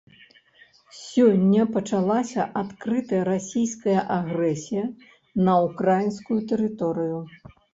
[0.99, 4.83] Сёння пачалася адкрытая расійская агрэсія
[5.49, 7.17] на ўкраінскую тэрыторыю.